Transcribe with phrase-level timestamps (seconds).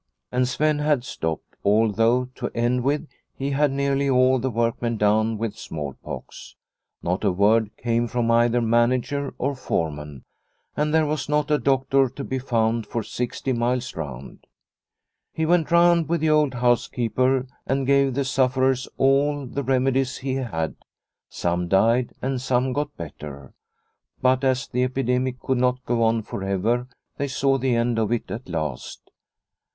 [0.31, 5.37] And Sven had stopped, although, to end with, he had nearly all the workmen down
[5.37, 6.55] with smallpox.
[7.03, 10.23] Not a word came from either manager or foreman,
[10.75, 14.47] and there was not a doctor to be found for sixty miles round.
[15.35, 20.33] He went round with the old housekeeper and gave the sufferers all the remedies he
[20.33, 20.77] had.
[21.29, 23.53] Some died and some got better.
[24.19, 26.87] But as the epidemic could not go on for ever,
[27.17, 29.11] they saw the end of it at last.